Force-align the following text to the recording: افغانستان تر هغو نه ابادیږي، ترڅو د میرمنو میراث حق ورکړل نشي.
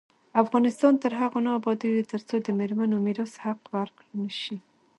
افغانستان 0.43 0.93
تر 1.03 1.11
هغو 1.21 1.39
نه 1.45 1.51
ابادیږي، 1.59 2.03
ترڅو 2.11 2.35
د 2.41 2.47
میرمنو 2.59 2.97
میراث 3.05 3.33
حق 3.43 3.61
ورکړل 3.75 4.11
نشي. 4.25 4.57